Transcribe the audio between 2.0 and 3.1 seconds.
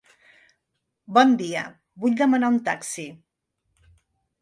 vull demanar un taxi.